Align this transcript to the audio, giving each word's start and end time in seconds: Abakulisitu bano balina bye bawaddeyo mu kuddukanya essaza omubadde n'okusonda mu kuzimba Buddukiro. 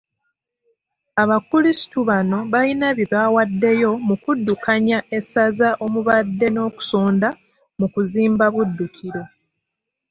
Abakulisitu 1.21 1.97
bano 2.09 2.37
balina 2.53 2.87
bye 2.97 3.07
bawaddeyo 3.13 3.91
mu 4.07 4.15
kuddukanya 4.23 4.97
essaza 5.17 5.69
omubadde 5.85 6.47
n'okusonda 6.51 7.29
mu 7.79 7.87
kuzimba 7.93 8.45
Buddukiro. 8.53 9.23